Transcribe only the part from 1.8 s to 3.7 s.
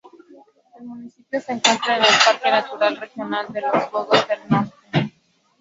en el Parque Natural Regional de